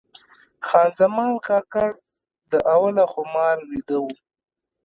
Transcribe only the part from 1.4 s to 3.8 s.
کاکړ له اوله خمار